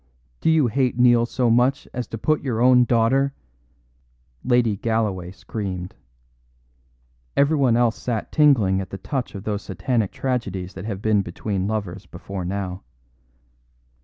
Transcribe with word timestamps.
Do 0.39 0.49
you 0.49 0.65
hate 0.65 0.97
Neil 0.97 1.27
so 1.27 1.51
much 1.51 1.87
as 1.93 2.07
to 2.07 2.17
put 2.17 2.41
your 2.41 2.59
own 2.59 2.85
daughter" 2.85 3.33
Lady 4.53 4.75
Galloway 4.75 5.29
screamed. 5.29 5.93
Everyone 7.37 7.77
else 7.77 8.01
sat 8.01 8.31
tingling 8.31 8.81
at 8.81 8.89
the 8.89 8.97
touch 8.97 9.35
of 9.35 9.43
those 9.43 9.61
satanic 9.61 10.11
tragedies 10.11 10.73
that 10.73 10.85
have 10.85 11.03
been 11.03 11.21
between 11.21 11.67
lovers 11.67 12.07
before 12.07 12.43
now. 12.43 12.81